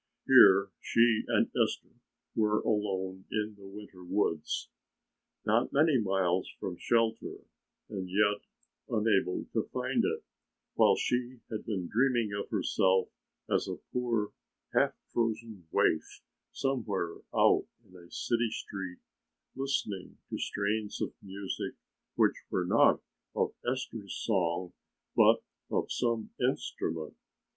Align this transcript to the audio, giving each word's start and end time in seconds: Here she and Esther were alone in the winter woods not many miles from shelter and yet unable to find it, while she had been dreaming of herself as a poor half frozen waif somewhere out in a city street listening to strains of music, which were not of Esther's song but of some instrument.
Here 0.25 0.71
she 0.79 1.25
and 1.27 1.47
Esther 1.55 1.93
were 2.35 2.59
alone 2.61 3.25
in 3.31 3.53
the 3.53 3.67
winter 3.67 4.03
woods 4.03 4.67
not 5.45 5.71
many 5.71 5.99
miles 5.99 6.49
from 6.59 6.75
shelter 6.77 7.45
and 7.87 8.09
yet 8.09 8.41
unable 8.89 9.45
to 9.53 9.69
find 9.71 10.03
it, 10.03 10.23
while 10.73 10.95
she 10.95 11.41
had 11.51 11.67
been 11.67 11.87
dreaming 11.87 12.33
of 12.33 12.49
herself 12.49 13.09
as 13.47 13.67
a 13.67 13.75
poor 13.93 14.31
half 14.73 14.95
frozen 15.13 15.67
waif 15.69 16.23
somewhere 16.51 17.17
out 17.31 17.67
in 17.87 17.95
a 17.95 18.09
city 18.09 18.49
street 18.49 18.97
listening 19.55 20.17
to 20.31 20.39
strains 20.39 20.99
of 20.99 21.13
music, 21.21 21.75
which 22.15 22.37
were 22.49 22.65
not 22.65 23.03
of 23.35 23.53
Esther's 23.71 24.15
song 24.15 24.73
but 25.15 25.43
of 25.69 25.91
some 25.91 26.31
instrument. 26.39 27.13